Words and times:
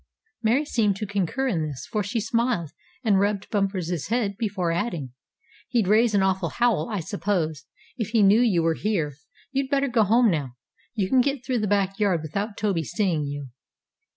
Mary 0.41 0.65
seemed 0.65 0.95
to 0.95 1.05
concur 1.05 1.47
in 1.47 1.61
this, 1.61 1.85
for 1.91 2.01
she 2.01 2.19
smiled, 2.19 2.71
and 3.03 3.19
rubbed 3.19 3.47
Bumper's 3.51 4.07
head 4.07 4.35
before 4.35 4.71
adding. 4.71 5.11
"He'd 5.69 5.87
raise 5.87 6.15
an 6.15 6.23
awful 6.23 6.49
howl, 6.49 6.89
I 6.89 7.01
suppose, 7.01 7.65
if 7.97 8.07
he 8.07 8.23
knew 8.23 8.41
you 8.41 8.63
were 8.63 8.73
here. 8.73 9.13
You'd 9.51 9.69
better 9.69 9.87
go 9.87 10.01
home 10.03 10.31
now. 10.31 10.55
You 10.95 11.07
can 11.07 11.21
get 11.21 11.45
through 11.45 11.59
the 11.59 11.67
backyard 11.67 12.23
without 12.23 12.57
Toby 12.57 12.83
seeing 12.83 13.27
you." 13.27 13.49